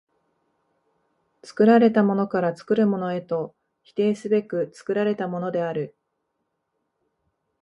[1.43, 3.53] 作られたものから作るものへと
[3.83, 5.95] 否定すべく作られたものである。